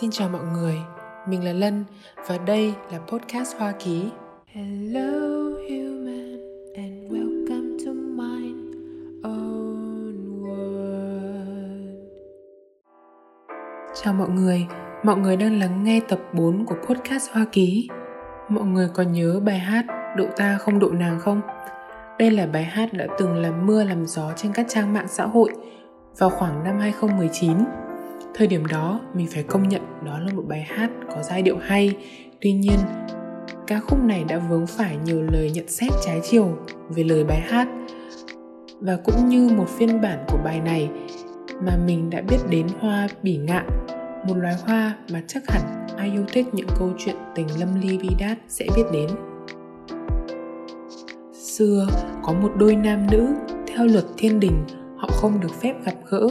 Xin 0.00 0.10
chào 0.10 0.28
mọi 0.28 0.42
người, 0.52 0.76
mình 1.26 1.44
là 1.44 1.52
Lân 1.52 1.84
và 2.28 2.38
đây 2.38 2.74
là 2.92 2.98
podcast 2.98 3.56
Hoa 3.56 3.72
Ký. 3.72 4.10
Hello 4.46 5.10
human 5.68 6.38
and 6.76 7.12
welcome 7.12 7.78
to 7.86 7.92
mine 7.92 8.76
own 9.22 10.42
world. 10.42 12.06
Chào 14.02 14.14
mọi 14.14 14.28
người, 14.28 14.66
mọi 15.02 15.16
người 15.16 15.36
đang 15.36 15.58
lắng 15.58 15.84
nghe 15.84 16.00
tập 16.08 16.20
4 16.32 16.66
của 16.66 16.76
podcast 16.86 17.30
Hoa 17.32 17.44
Ký. 17.52 17.88
Mọi 18.48 18.64
người 18.64 18.88
còn 18.94 19.12
nhớ 19.12 19.40
bài 19.44 19.58
hát 19.58 19.84
Độ 20.16 20.26
ta 20.36 20.58
không 20.58 20.78
độ 20.78 20.90
nàng 20.90 21.20
không? 21.20 21.40
Đây 22.18 22.30
là 22.30 22.46
bài 22.46 22.64
hát 22.64 22.88
đã 22.92 23.06
từng 23.18 23.34
làm 23.42 23.66
mưa 23.66 23.84
làm 23.84 24.06
gió 24.06 24.32
trên 24.36 24.52
các 24.52 24.66
trang 24.68 24.92
mạng 24.92 25.08
xã 25.08 25.26
hội 25.26 25.52
vào 26.18 26.30
khoảng 26.30 26.64
năm 26.64 26.78
2019 26.78 27.56
thời 28.34 28.46
điểm 28.46 28.66
đó, 28.66 29.00
mình 29.14 29.26
phải 29.34 29.42
công 29.42 29.68
nhận 29.68 29.82
đó 30.04 30.18
là 30.18 30.32
một 30.32 30.44
bài 30.48 30.62
hát 30.68 30.90
có 31.08 31.22
giai 31.22 31.42
điệu 31.42 31.56
hay. 31.62 31.96
Tuy 32.40 32.52
nhiên, 32.52 32.78
ca 33.66 33.80
khúc 33.80 34.04
này 34.04 34.24
đã 34.28 34.38
vướng 34.38 34.66
phải 34.66 34.96
nhiều 35.04 35.22
lời 35.22 35.50
nhận 35.54 35.68
xét 35.68 35.92
trái 36.04 36.20
chiều 36.22 36.58
về 36.88 37.04
lời 37.04 37.24
bài 37.24 37.40
hát 37.40 37.68
và 38.80 38.98
cũng 39.04 39.28
như 39.28 39.48
một 39.56 39.68
phiên 39.68 40.00
bản 40.00 40.24
của 40.28 40.38
bài 40.44 40.60
này 40.60 40.90
mà 41.66 41.78
mình 41.86 42.10
đã 42.10 42.20
biết 42.20 42.38
đến 42.50 42.66
hoa 42.80 43.08
bỉ 43.22 43.36
ngạn, 43.36 43.66
một 44.28 44.34
loài 44.36 44.54
hoa 44.66 44.96
mà 45.12 45.22
chắc 45.26 45.42
hẳn 45.48 45.62
ai 45.96 46.10
yêu 46.10 46.24
thích 46.32 46.46
những 46.52 46.66
câu 46.78 46.90
chuyện 46.98 47.16
tình 47.34 47.46
lâm 47.60 47.80
ly 47.80 47.98
bi 47.98 48.08
đát 48.18 48.38
sẽ 48.48 48.66
biết 48.76 48.84
đến. 48.92 49.10
Xưa, 51.32 51.86
có 52.22 52.32
một 52.32 52.52
đôi 52.56 52.76
nam 52.76 53.06
nữ, 53.10 53.26
theo 53.66 53.86
luật 53.86 54.04
thiên 54.16 54.40
đình, 54.40 54.64
họ 54.96 55.08
không 55.12 55.40
được 55.40 55.54
phép 55.62 55.74
gặp 55.84 55.94
gỡ 56.10 56.28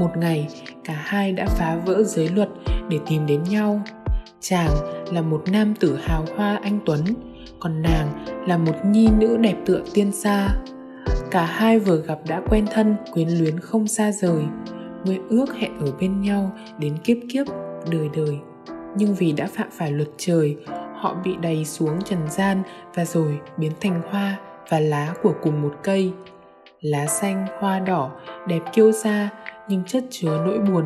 một 0.00 0.10
ngày 0.16 0.48
cả 0.90 1.02
hai 1.04 1.32
đã 1.32 1.46
phá 1.46 1.76
vỡ 1.86 2.02
giới 2.02 2.28
luật 2.28 2.48
để 2.88 2.98
tìm 3.06 3.26
đến 3.26 3.42
nhau. 3.42 3.80
Chàng 4.40 4.70
là 5.12 5.22
một 5.22 5.42
nam 5.52 5.74
tử 5.74 5.98
hào 6.02 6.24
hoa 6.36 6.58
anh 6.62 6.78
tuấn, 6.86 7.04
còn 7.60 7.82
nàng 7.82 8.24
là 8.46 8.56
một 8.56 8.74
nhi 8.84 9.08
nữ 9.18 9.36
đẹp 9.36 9.56
tựa 9.66 9.82
tiên 9.94 10.12
xa 10.12 10.48
cả 11.30 11.44
hai 11.44 11.78
vừa 11.78 11.96
gặp 11.96 12.18
đã 12.28 12.42
quen 12.48 12.66
thân, 12.70 12.96
quyến 13.12 13.28
luyến 13.28 13.60
không 13.60 13.86
xa 13.86 14.12
rời. 14.12 14.42
Nguyện 15.04 15.28
ước 15.28 15.54
hẹn 15.54 15.78
ở 15.78 15.92
bên 16.00 16.20
nhau 16.20 16.52
đến 16.78 16.96
kiếp 17.04 17.16
kiếp, 17.32 17.46
đời 17.90 18.10
đời. 18.16 18.38
Nhưng 18.96 19.14
vì 19.14 19.32
đã 19.32 19.48
phạm 19.54 19.68
phải 19.72 19.92
luật 19.92 20.08
trời, 20.16 20.56
họ 20.94 21.16
bị 21.24 21.36
đầy 21.42 21.64
xuống 21.64 22.02
trần 22.04 22.18
gian 22.30 22.62
và 22.94 23.04
rồi 23.04 23.38
biến 23.56 23.72
thành 23.80 24.02
hoa 24.10 24.36
và 24.68 24.80
lá 24.80 25.14
của 25.22 25.34
cùng 25.42 25.62
một 25.62 25.74
cây. 25.82 26.12
Lá 26.80 27.06
xanh, 27.06 27.46
hoa 27.58 27.78
đỏ, 27.78 28.10
đẹp 28.46 28.60
kiêu 28.72 28.92
sa 28.92 29.28
nhưng 29.70 29.84
chất 29.84 30.04
chứa 30.10 30.42
nỗi 30.44 30.58
buồn. 30.58 30.84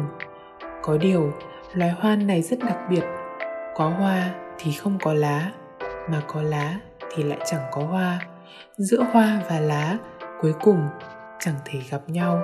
Có 0.82 0.96
điều, 0.98 1.32
loài 1.74 1.90
hoa 1.90 2.16
này 2.16 2.42
rất 2.42 2.58
đặc 2.58 2.78
biệt. 2.90 3.04
Có 3.76 3.88
hoa 3.88 4.34
thì 4.58 4.72
không 4.72 4.98
có 5.02 5.14
lá, 5.14 5.52
mà 6.10 6.22
có 6.26 6.42
lá 6.42 6.80
thì 7.14 7.22
lại 7.22 7.38
chẳng 7.46 7.62
có 7.72 7.82
hoa. 7.82 8.20
Giữa 8.76 9.06
hoa 9.12 9.40
và 9.50 9.60
lá, 9.60 9.98
cuối 10.40 10.52
cùng, 10.60 10.88
chẳng 11.40 11.54
thể 11.64 11.78
gặp 11.90 12.00
nhau. 12.06 12.42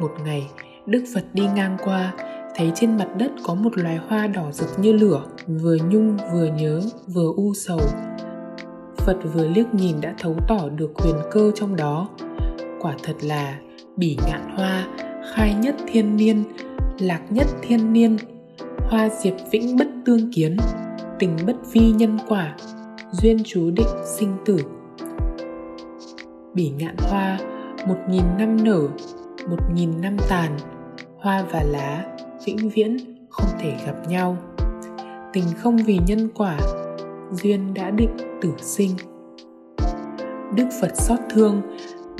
Một 0.00 0.12
ngày, 0.24 0.50
đức 0.86 1.04
phật 1.14 1.24
đi 1.32 1.46
ngang 1.54 1.76
qua, 1.84 2.12
thấy 2.56 2.72
trên 2.74 2.98
mặt 2.98 3.08
đất 3.16 3.30
có 3.44 3.54
một 3.54 3.78
loài 3.78 4.00
hoa 4.08 4.26
đỏ 4.26 4.52
rực 4.52 4.78
như 4.78 4.92
lửa, 4.92 5.24
vừa 5.46 5.76
nhung, 5.76 6.16
vừa 6.32 6.46
nhớ, 6.46 6.80
vừa 7.14 7.32
u 7.36 7.54
sầu. 7.54 7.80
Phật 8.96 9.16
vừa 9.34 9.46
liếc 9.46 9.74
nhìn 9.74 10.00
đã 10.00 10.14
thấu 10.18 10.36
tỏ 10.48 10.68
được 10.76 10.90
huyền 10.94 11.16
cơ 11.30 11.50
trong 11.54 11.76
đó. 11.76 12.08
Quả 12.80 12.94
thật 13.02 13.14
là 13.22 13.58
bỉ 13.96 14.16
ngạn 14.26 14.56
hoa, 14.56 14.86
khai 15.34 15.54
nhất 15.54 15.76
thiên 15.86 16.16
niên, 16.16 16.44
lạc 16.98 17.22
nhất 17.30 17.46
thiên 17.62 17.92
niên, 17.92 18.16
hoa 18.78 19.08
diệp 19.08 19.34
vĩnh 19.50 19.76
bất 19.76 19.88
tương 20.04 20.32
kiến, 20.32 20.56
tình 21.18 21.36
bất 21.46 21.56
vi 21.72 21.92
nhân 21.92 22.18
quả, 22.28 22.56
duyên 23.12 23.38
chú 23.44 23.70
định 23.70 24.04
sinh 24.18 24.36
tử. 24.44 24.56
Bỉ 26.54 26.72
ngạn 26.78 26.96
hoa, 26.98 27.38
một 27.86 27.98
nghìn 28.08 28.24
năm 28.38 28.64
nở, 28.64 28.88
một 29.50 29.60
nghìn 29.74 30.00
năm 30.00 30.16
tàn, 30.28 30.58
hoa 31.18 31.44
và 31.50 31.62
lá 31.62 32.04
vĩnh 32.44 32.68
viễn 32.68 32.96
không 33.30 33.48
thể 33.60 33.76
gặp 33.86 34.08
nhau. 34.08 34.36
Tình 35.32 35.44
không 35.56 35.76
vì 35.76 35.98
nhân 36.06 36.28
quả, 36.34 36.58
duyên 37.32 37.74
đã 37.74 37.90
định 37.90 38.16
tử 38.40 38.52
sinh. 38.60 38.90
Đức 40.56 40.66
phật 40.80 40.96
xót 40.96 41.18
thương 41.30 41.62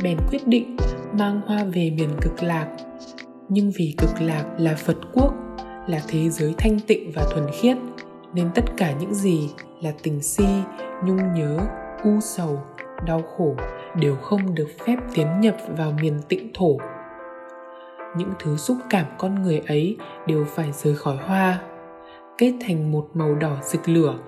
bèn 0.03 0.19
quyết 0.31 0.47
định 0.47 0.77
mang 1.19 1.41
hoa 1.47 1.65
về 1.65 1.91
miền 1.97 2.11
cực 2.21 2.43
lạc. 2.43 2.69
Nhưng 3.49 3.73
vì 3.77 3.95
cực 3.99 4.11
lạc 4.21 4.45
là 4.59 4.75
phật 4.75 4.97
quốc, 5.13 5.35
là 5.87 6.01
thế 6.09 6.31
giới 6.31 6.55
thanh 6.59 6.81
tịnh 6.81 7.13
và 7.15 7.25
thuần 7.33 7.47
khiết, 7.53 7.77
nên 8.35 8.51
tất 8.55 8.65
cả 8.77 8.93
những 9.01 9.15
gì 9.15 9.51
là 9.81 9.93
tình 10.03 10.23
si, 10.23 10.47
nhung 11.07 11.35
nhớ, 11.35 11.59
u 12.05 12.21
sầu, 12.21 12.63
đau 13.07 13.23
khổ 13.23 13.55
đều 13.97 14.17
không 14.17 14.55
được 14.55 14.69
phép 14.87 14.97
tiến 15.15 15.41
nhập 15.41 15.57
vào 15.77 15.93
miền 16.03 16.21
tịnh 16.29 16.51
thổ. 16.55 16.77
Những 18.17 18.31
thứ 18.39 18.57
xúc 18.57 18.77
cảm 18.91 19.07
con 19.19 19.43
người 19.43 19.63
ấy 19.67 19.97
đều 20.27 20.45
phải 20.45 20.73
rời 20.73 20.95
khỏi 20.95 21.17
hoa, 21.17 21.61
kết 22.39 22.53
thành 22.67 22.93
một 22.93 23.09
màu 23.15 23.35
đỏ 23.35 23.57
rực 23.63 23.89
lửa, 23.89 24.19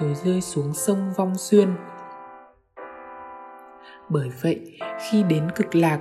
rồi 0.00 0.14
rơi 0.14 0.40
xuống 0.40 0.74
sông 0.74 1.12
vong 1.16 1.34
xuyên 1.34 1.68
bởi 4.10 4.30
vậy, 4.42 4.60
khi 5.00 5.22
đến 5.22 5.48
cực 5.56 5.74
lạc, 5.74 5.98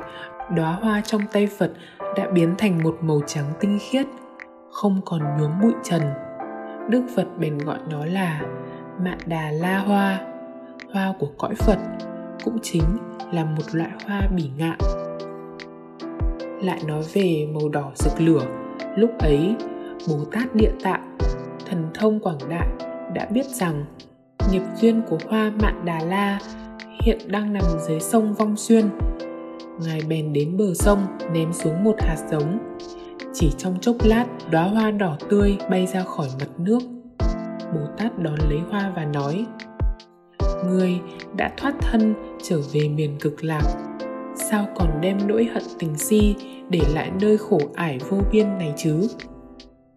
đóa 0.56 0.72
hoa 0.72 1.02
trong 1.02 1.22
tay 1.32 1.48
phật 1.58 1.72
đã 2.16 2.28
biến 2.34 2.56
thành 2.58 2.84
một 2.84 2.98
màu 3.02 3.22
trắng 3.28 3.46
tinh 3.60 3.80
khiết, 3.82 4.06
không 4.72 5.02
còn 5.06 5.22
nhuốm 5.38 5.52
bụi 5.62 5.74
trần. 5.84 6.02
Đức 6.90 7.04
phật 7.16 7.28
bèn 7.40 7.58
gọi 7.58 7.78
nó 7.90 8.06
là 8.06 8.42
mạn 9.04 9.18
đà 9.26 9.52
la 9.52 9.78
hoa. 9.78 10.20
Hoa 10.94 11.14
của 11.20 11.30
cõi 11.38 11.56
phật 11.56 11.78
cũng 12.44 12.58
chính 12.62 12.84
là 13.32 13.46
một 13.46 13.64
loại 13.74 13.92
hoa 14.06 14.22
bỉ 14.36 14.50
ngạn. 14.58 14.78
Lại 16.62 16.80
nói 16.88 17.04
về 17.14 17.48
màu 17.54 17.70
đỏ 17.70 17.92
rực 17.96 18.22
lửa, 18.22 18.46
lúc 18.96 19.20
ấy, 19.20 19.56
bồ 20.08 20.26
tát 20.32 20.56
địa 20.56 20.72
tạng, 20.84 21.18
thần 21.70 21.90
thông 21.94 22.20
quảng 22.20 22.40
đại 22.50 22.68
đã 23.14 23.28
biết 23.32 23.46
rằng, 23.46 23.86
nghiệp 24.52 24.64
duyên 24.76 25.02
của 25.10 25.18
hoa 25.30 25.52
mạn 25.62 25.86
đà 25.86 26.00
la 26.00 26.40
hiện 27.04 27.18
đang 27.28 27.54
nằm 27.54 27.64
dưới 27.88 28.00
sông 28.00 28.34
Vong 28.34 28.56
Xuyên. 28.58 28.90
Ngài 29.86 30.02
bèn 30.10 30.34
đến 30.34 30.58
bờ 30.58 30.74
sông 30.74 31.00
ném 31.34 31.54
xuống 31.54 31.84
một 31.84 31.96
hạt 32.00 32.18
giống. 32.32 32.58
Chỉ 33.34 33.52
trong 33.58 33.78
chốc 33.82 33.96
lát, 34.04 34.26
đóa 34.52 34.64
hoa 34.64 34.92
đỏ 34.92 35.18
tươi 35.30 35.58
bay 35.70 35.88
ra 35.88 36.04
khỏi 36.04 36.28
mặt 36.40 36.50
nước. 36.58 36.80
Bồ 37.74 37.82
Tát 37.98 38.20
đón 38.20 38.40
lấy 38.50 38.60
hoa 38.70 38.94
và 38.96 39.06
nói: 39.06 39.46
Người 40.66 41.00
đã 41.38 41.52
thoát 41.58 41.74
thân 41.82 42.14
trở 42.44 42.62
về 42.74 42.90
miền 42.90 43.18
cực 43.20 43.44
lạc, 43.44 43.64
sao 44.36 44.68
còn 44.76 45.02
đem 45.02 45.18
nỗi 45.28 45.46
hận 45.54 45.64
tình 45.80 45.98
si 45.98 46.36
để 46.70 46.82
lại 46.94 47.12
nơi 47.22 47.38
khổ 47.38 47.60
ải 47.74 48.00
vô 48.10 48.18
biên 48.32 48.58
này 48.58 48.74
chứ? 48.78 49.08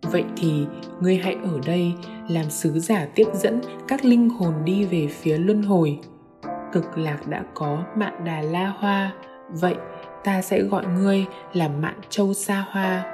Vậy 0.02 0.24
thì 0.36 0.64
ngươi 1.00 1.16
hãy 1.16 1.36
ở 1.44 1.60
đây 1.66 1.92
làm 2.28 2.50
sứ 2.50 2.80
giả 2.80 3.08
tiếp 3.14 3.26
dẫn 3.34 3.60
các 3.88 4.04
linh 4.04 4.28
hồn 4.28 4.54
đi 4.64 4.84
về 4.84 5.06
phía 5.06 5.38
luân 5.38 5.62
hồi 5.62 5.98
cực 6.72 6.98
lạc 6.98 7.18
đã 7.26 7.44
có 7.54 7.78
mạn 7.96 8.24
đà 8.24 8.40
la 8.40 8.72
hoa, 8.78 9.12
vậy 9.48 9.74
ta 10.24 10.42
sẽ 10.42 10.62
gọi 10.62 10.84
ngươi 10.86 11.26
là 11.52 11.68
mạn 11.68 11.94
châu 12.08 12.34
sa 12.34 12.64
hoa. 12.70 13.04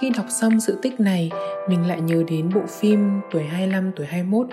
Khi 0.00 0.10
đọc 0.16 0.26
xong 0.28 0.60
sự 0.60 0.78
tích 0.82 1.00
này, 1.00 1.30
mình 1.68 1.88
lại 1.88 2.00
nhớ 2.00 2.22
đến 2.28 2.50
bộ 2.54 2.60
phim 2.66 3.20
tuổi 3.30 3.44
25 3.44 3.92
tuổi 3.96 4.06
21 4.06 4.46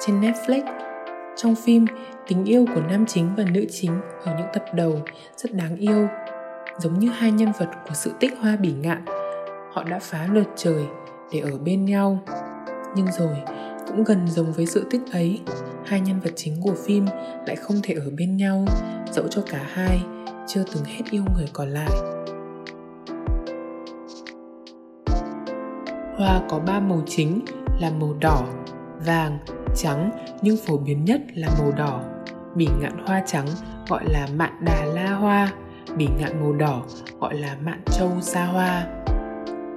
trên 0.00 0.20
Netflix. 0.20 0.62
Trong 1.36 1.54
phim, 1.54 1.86
tình 2.26 2.44
yêu 2.44 2.66
của 2.74 2.80
nam 2.88 3.06
chính 3.06 3.34
và 3.36 3.44
nữ 3.50 3.64
chính 3.70 4.00
ở 4.24 4.34
những 4.38 4.48
tập 4.52 4.64
đầu 4.74 5.00
rất 5.36 5.54
đáng 5.54 5.76
yêu, 5.76 6.08
giống 6.78 6.98
như 6.98 7.08
hai 7.10 7.32
nhân 7.32 7.52
vật 7.58 7.68
của 7.88 7.94
sự 7.94 8.12
tích 8.20 8.32
hoa 8.40 8.56
bỉ 8.56 8.72
ngạn. 8.72 9.04
Họ 9.72 9.84
đã 9.84 9.98
phá 10.02 10.26
luật 10.32 10.46
trời 10.56 10.84
để 11.32 11.40
ở 11.40 11.58
bên 11.64 11.84
nhau. 11.84 12.18
Nhưng 12.94 13.06
rồi 13.18 13.36
cũng 13.88 14.04
gần 14.04 14.26
giống 14.26 14.52
với 14.52 14.66
sự 14.66 14.86
tích 14.90 15.00
ấy. 15.12 15.40
Hai 15.84 16.00
nhân 16.00 16.20
vật 16.20 16.32
chính 16.36 16.60
của 16.62 16.74
phim 16.86 17.06
lại 17.46 17.56
không 17.56 17.76
thể 17.82 17.94
ở 17.94 18.10
bên 18.16 18.36
nhau, 18.36 18.64
dẫu 19.12 19.28
cho 19.28 19.42
cả 19.50 19.66
hai 19.72 20.00
chưa 20.46 20.64
từng 20.74 20.84
hết 20.84 21.02
yêu 21.10 21.22
người 21.36 21.46
còn 21.52 21.68
lại. 21.68 21.90
Hoa 26.16 26.40
có 26.48 26.58
ba 26.58 26.80
màu 26.80 27.02
chính 27.06 27.40
là 27.80 27.90
màu 27.90 28.14
đỏ, 28.20 28.46
vàng, 29.06 29.38
trắng, 29.76 30.10
nhưng 30.42 30.56
phổ 30.66 30.78
biến 30.78 31.04
nhất 31.04 31.20
là 31.34 31.48
màu 31.58 31.72
đỏ. 31.72 32.02
Bỉ 32.54 32.68
ngạn 32.80 33.06
hoa 33.06 33.22
trắng 33.26 33.46
gọi 33.88 34.04
là 34.08 34.28
mạn 34.36 34.52
đà 34.64 34.84
la 34.84 35.10
hoa, 35.10 35.52
bỉ 35.96 36.08
ngạn 36.18 36.40
màu 36.40 36.52
đỏ 36.52 36.82
gọi 37.20 37.34
là 37.34 37.56
mạn 37.64 37.82
châu 37.86 38.10
sa 38.20 38.46
hoa 38.46 38.86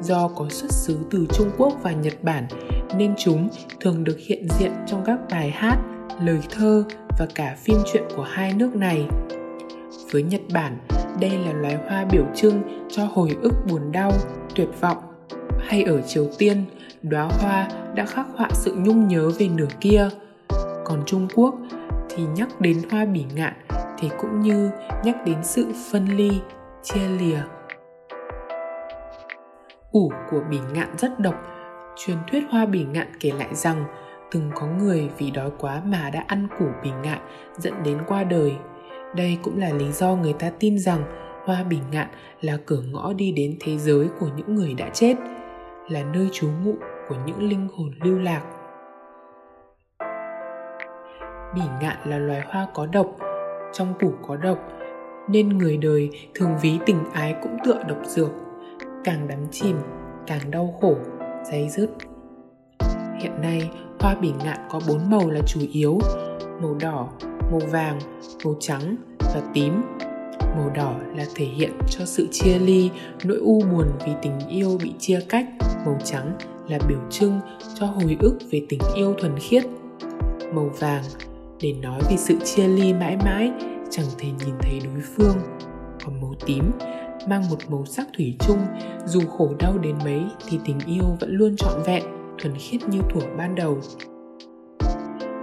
do 0.02 0.28
có 0.28 0.50
xuất 0.50 0.72
xứ 0.72 0.98
từ 1.12 1.26
trung 1.34 1.52
quốc 1.58 1.74
và 1.84 1.92
nhật 1.92 2.24
bản 2.24 2.48
nên 2.98 3.14
chúng 3.18 3.50
thường 3.80 4.04
được 4.04 4.18
hiện 4.20 4.48
diện 4.60 4.72
trong 4.88 5.04
các 5.06 5.20
bài 5.32 5.50
hát 5.50 5.78
lời 6.22 6.40
thơ 6.50 6.84
và 7.20 7.28
cả 7.36 7.56
phim 7.58 7.78
truyện 7.94 8.04
của 8.16 8.24
hai 8.24 8.54
nước 8.54 8.76
này 8.76 9.06
với 10.12 10.24
nhật 10.24 10.42
bản 10.54 10.78
đây 11.20 11.32
là 11.46 11.54
loài 11.54 11.78
hoa 11.88 12.06
biểu 12.12 12.26
trưng 12.36 12.62
cho 12.90 13.06
hồi 13.14 13.38
ức 13.42 13.54
buồn 13.70 13.92
đau 13.92 14.12
tuyệt 14.56 14.70
vọng 14.82 14.98
hay 15.60 15.84
ở 15.84 16.02
Triều 16.02 16.28
Tiên, 16.38 16.66
đóa 17.04 17.24
hoa 17.24 17.68
đã 17.96 18.06
khắc 18.06 18.26
họa 18.36 18.50
sự 18.54 18.76
nhung 18.78 19.08
nhớ 19.08 19.32
về 19.40 19.48
nửa 19.48 19.68
kia. 19.80 20.10
Còn 20.86 21.04
Trung 21.06 21.28
Quốc 21.36 21.56
thì 22.10 22.24
nhắc 22.36 22.62
đến 22.62 22.82
hoa 22.92 23.06
bỉ 23.06 23.26
ngạn 23.36 23.54
thì 24.00 24.10
cũng 24.22 24.42
như 24.42 24.70
nhắc 25.04 25.26
đến 25.26 25.38
sự 25.44 25.66
phân 25.92 26.08
ly, 26.18 26.32
chia 26.84 27.08
lìa. 27.20 27.42
Ủ 29.92 30.12
của 30.32 30.42
bỉ 30.50 30.60
ngạn 30.74 30.98
rất 30.98 31.20
độc. 31.20 31.36
Truyền 31.96 32.18
thuyết 32.32 32.44
hoa 32.50 32.66
bỉ 32.66 32.86
ngạn 32.86 33.08
kể 33.20 33.32
lại 33.32 33.56
rằng 33.56 33.84
từng 34.32 34.52
có 34.56 34.68
người 34.68 35.10
vì 35.18 35.32
đói 35.32 35.52
quá 35.58 35.82
mà 35.86 36.10
đã 36.14 36.24
ăn 36.28 36.48
củ 36.60 36.66
bỉ 36.84 36.92
ngạn 37.04 37.20
dẫn 37.58 37.74
đến 37.84 37.98
qua 38.08 38.24
đời. 38.24 38.58
Đây 39.16 39.38
cũng 39.44 39.60
là 39.60 39.74
lý 39.74 39.92
do 39.92 40.16
người 40.16 40.34
ta 40.34 40.52
tin 40.60 40.80
rằng 40.80 41.04
hoa 41.46 41.64
bỉ 41.64 41.78
ngạn 41.92 42.08
là 42.42 42.58
cửa 42.66 42.82
ngõ 42.92 43.14
đi 43.14 43.32
đến 43.32 43.58
thế 43.60 43.78
giới 43.78 44.10
của 44.20 44.28
những 44.36 44.56
người 44.56 44.74
đã 44.74 44.90
chết, 44.94 45.16
là 45.90 46.04
nơi 46.04 46.30
trú 46.32 46.48
ngụ 46.64 46.76
của 47.10 47.16
những 47.26 47.50
linh 47.50 47.68
hồn 47.78 47.92
lưu 48.04 48.20
lạc. 48.20 48.42
Bỉ 51.56 51.62
ngạn 51.82 51.98
là 52.06 52.18
loài 52.18 52.42
hoa 52.48 52.68
có 52.74 52.86
độc, 52.86 53.08
trong 53.74 53.94
củ 54.00 54.14
có 54.28 54.36
độc, 54.36 54.58
nên 55.30 55.58
người 55.58 55.78
đời 55.78 56.10
thường 56.36 56.58
ví 56.62 56.80
tình 56.86 57.04
ái 57.14 57.36
cũng 57.42 57.58
tựa 57.66 57.84
độc 57.88 57.98
dược, 58.06 58.32
càng 59.10 59.28
đắm 59.28 59.40
chìm, 59.52 59.76
càng 60.28 60.52
đau 60.52 60.76
khổ, 60.82 60.96
dây 61.52 61.70
dứt. 61.70 61.90
Hiện 63.22 63.42
nay, 63.42 63.70
hoa 64.00 64.16
bỉ 64.22 64.32
ngạn 64.44 64.58
có 64.70 64.80
bốn 64.88 65.10
màu 65.10 65.30
là 65.30 65.42
chủ 65.48 65.60
yếu, 65.72 66.00
màu 66.62 66.76
đỏ, 66.80 67.10
màu 67.52 67.60
vàng, 67.72 68.00
màu 68.44 68.56
trắng 68.60 68.96
và 69.20 69.42
tím. 69.54 69.82
Màu 70.40 70.70
đỏ 70.76 70.96
là 71.16 71.26
thể 71.36 71.46
hiện 71.46 71.72
cho 71.90 72.06
sự 72.06 72.28
chia 72.32 72.60
ly, 72.60 72.90
nỗi 73.24 73.38
u 73.38 73.62
buồn 73.72 73.86
vì 74.06 74.12
tình 74.22 74.40
yêu 74.50 74.78
bị 74.84 74.94
chia 75.00 75.20
cách. 75.30 75.46
Màu 75.86 75.98
trắng 76.04 76.38
là 76.68 76.80
biểu 76.88 77.00
trưng 77.10 77.40
cho 77.80 77.86
hồi 77.86 78.18
ức 78.20 78.38
về 78.52 78.66
tình 78.70 78.82
yêu 78.96 79.14
thuần 79.14 79.40
khiết. 79.40 79.64
Màu 80.54 80.70
vàng 80.80 81.04
để 81.62 81.74
nói 81.82 82.02
về 82.10 82.18
sự 82.18 82.36
chia 82.44 82.68
ly 82.68 82.94
mãi 82.94 83.18
mãi, 83.26 83.52
chẳng 83.90 84.08
thể 84.18 84.28
nhìn 84.46 84.56
thấy 84.60 84.80
đối 84.84 85.04
phương. 85.16 85.36
Còn 86.06 86.22
màu 86.22 86.34
tím 86.46 86.72
mang 87.28 87.50
một 87.50 87.58
màu 87.70 87.86
sắc 87.86 88.08
thủy 88.18 88.36
chung, 88.40 88.60
dù 89.06 89.22
khổ 89.38 89.50
đau 89.60 89.78
đến 89.78 89.96
mấy 90.04 90.22
thì 90.48 90.60
tình 90.66 90.80
yêu 90.86 91.18
vẫn 91.20 91.32
luôn 91.32 91.56
trọn 91.56 91.84
vẹn, 91.86 92.04
thuần 92.38 92.56
khiết 92.58 92.82
như 92.90 93.00
thuở 93.10 93.22
ban 93.38 93.56
đầu 93.56 93.82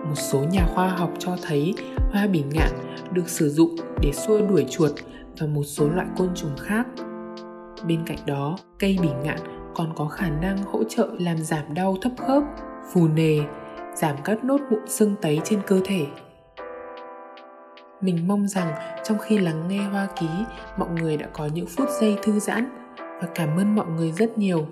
một 0.09 0.15
số 0.23 0.39
nhà 0.51 0.67
khoa 0.75 0.89
học 0.89 1.13
cho 1.19 1.37
thấy 1.43 1.75
hoa 2.13 2.27
bỉ 2.27 2.45
ngạn 2.53 2.71
được 3.13 3.29
sử 3.29 3.51
dụng 3.51 3.77
để 4.03 4.13
xua 4.13 4.47
đuổi 4.47 4.67
chuột 4.71 4.93
và 5.39 5.47
một 5.47 5.63
số 5.65 5.89
loại 5.89 6.07
côn 6.17 6.29
trùng 6.35 6.57
khác. 6.59 6.87
Bên 7.87 8.01
cạnh 8.07 8.19
đó, 8.27 8.59
cây 8.79 8.99
bỉ 9.03 9.09
ngạn 9.25 9.39
còn 9.75 9.93
có 9.97 10.09
khả 10.09 10.31
năng 10.31 10.63
hỗ 10.63 10.85
trợ 10.85 11.09
làm 11.19 11.39
giảm 11.39 11.75
đau 11.75 11.97
thấp 12.03 12.13
khớp, 12.19 12.43
phù 12.93 13.09
nề, 13.09 13.41
giảm 13.95 14.17
các 14.25 14.45
nốt 14.45 14.61
mụn 14.71 14.81
sưng 14.89 15.15
tấy 15.23 15.41
trên 15.45 15.61
cơ 15.67 15.81
thể. 15.85 16.07
Mình 18.07 18.29
mong 18.29 18.49
rằng 18.49 18.73
trong 19.05 19.19
khi 19.19 19.39
lắng 19.39 19.69
nghe 19.69 19.79
Hoa 19.79 20.07
Ký, 20.21 20.27
mọi 20.77 20.89
người 20.89 21.17
đã 21.17 21.27
có 21.33 21.49
những 21.55 21.67
phút 21.77 21.89
giây 22.01 22.17
thư 22.23 22.41
giãn 22.41 22.69
và 22.99 23.29
cảm 23.35 23.57
ơn 23.57 23.75
mọi 23.75 23.87
người 23.87 24.13
rất 24.13 24.39
nhiều. 24.39 24.67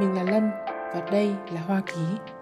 Mình 0.00 0.14
là 0.14 0.22
Lân 0.22 0.50
và 0.66 1.02
đây 1.12 1.34
là 1.52 1.60
Hoa 1.60 1.82
Ký. 1.86 2.34